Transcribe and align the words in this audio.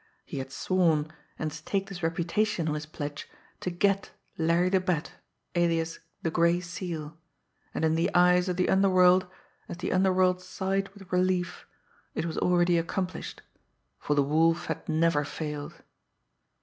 He 0.25 0.39
had 0.39 0.51
sworn, 0.51 1.13
and 1.37 1.53
staked 1.53 1.89
his 1.89 2.01
reputation 2.01 2.67
on 2.67 2.73
his 2.73 2.87
pledge, 2.87 3.29
to 3.59 3.69
"get" 3.69 4.09
Larry 4.35 4.69
the 4.69 4.79
Bat, 4.79 5.11
alias 5.53 5.99
the 6.23 6.31
Gray 6.31 6.59
Seal 6.59 7.19
and 7.71 7.85
in 7.85 7.93
the 7.93 8.09
eyes 8.15 8.49
of 8.49 8.57
the 8.57 8.67
underworld, 8.67 9.27
as 9.69 9.77
the 9.77 9.93
underworld 9.93 10.41
sighed 10.41 10.89
with 10.95 11.11
relief, 11.11 11.67
it 12.15 12.25
was 12.25 12.39
already 12.39 12.79
accomplished, 12.79 13.43
for 13.99 14.15
the 14.15 14.23
Wolf 14.23 14.65
had 14.65 14.89
never 14.89 15.23
failed. 15.23 15.83